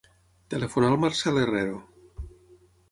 [0.53, 1.79] Telefona al Marcel Herrero.